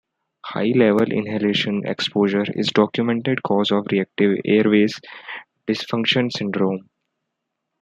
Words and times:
High-level 0.47 1.05
inhalational 1.09 1.87
exposure 1.87 2.45
is 2.55 2.69
a 2.69 2.73
documented 2.73 3.43
cause 3.43 3.69
of 3.69 3.85
reactive 3.91 4.39
airways 4.45 4.99
dysfunction 5.67 6.31
syndrome. 6.35 6.89